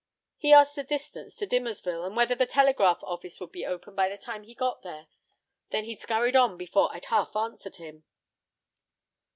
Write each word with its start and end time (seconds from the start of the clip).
He 0.35 0.51
asked 0.51 0.75
the 0.75 0.83
distance 0.83 1.35
to 1.35 1.45
Dimmersville, 1.45 2.03
and 2.07 2.15
whether 2.15 2.33
the 2.33 2.47
telegraph 2.47 3.03
office 3.03 3.39
would 3.39 3.51
be 3.51 3.67
open 3.67 3.93
by 3.93 4.09
the 4.09 4.17
time 4.17 4.41
he 4.41 4.55
got 4.55 4.81
there. 4.81 5.05
Then 5.69 5.83
he 5.83 5.93
skurried 5.93 6.35
on 6.35 6.57
before 6.57 6.89
I'd 6.91 7.05
half 7.05 7.35
answered 7.35 7.75
him." 7.75 8.03